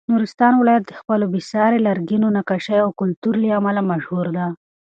نورستان 0.11 0.53
ولایت 0.57 0.83
د 0.87 0.91
خپلو 0.99 1.25
بې 1.33 1.41
ساري 1.51 1.79
لرګینو 1.87 2.27
نقاشیو 2.37 2.85
او 2.85 2.91
کلتور 3.01 3.33
له 3.43 3.47
امله 3.59 3.81
مشهور 3.91 4.25
دی. 4.35 4.47